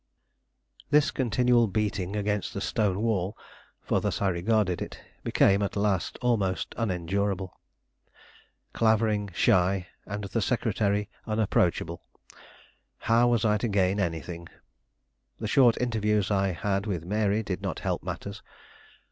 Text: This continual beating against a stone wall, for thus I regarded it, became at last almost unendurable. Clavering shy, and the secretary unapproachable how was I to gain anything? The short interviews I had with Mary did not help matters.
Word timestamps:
This 0.89 1.11
continual 1.11 1.67
beating 1.67 2.15
against 2.15 2.55
a 2.55 2.59
stone 2.61 3.03
wall, 3.03 3.37
for 3.83 4.01
thus 4.01 4.19
I 4.19 4.29
regarded 4.29 4.81
it, 4.81 4.99
became 5.23 5.61
at 5.61 5.75
last 5.75 6.17
almost 6.23 6.73
unendurable. 6.75 7.59
Clavering 8.73 9.29
shy, 9.35 9.89
and 10.07 10.23
the 10.23 10.41
secretary 10.41 11.07
unapproachable 11.27 12.01
how 12.97 13.27
was 13.27 13.45
I 13.45 13.59
to 13.59 13.67
gain 13.67 13.99
anything? 13.99 14.47
The 15.39 15.47
short 15.47 15.79
interviews 15.79 16.31
I 16.31 16.47
had 16.51 16.87
with 16.87 17.05
Mary 17.05 17.43
did 17.43 17.61
not 17.61 17.77
help 17.77 18.01
matters. 18.01 18.41